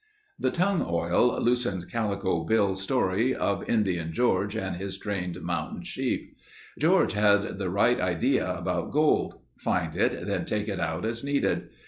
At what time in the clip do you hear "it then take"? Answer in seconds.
9.95-10.67